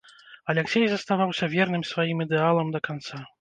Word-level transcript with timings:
Аляксей 0.53 0.85
заставаўся 0.93 1.51
верным 1.55 1.85
сваім 1.91 2.25
ідэалам 2.27 2.67
да 2.79 2.83
канца. 2.91 3.23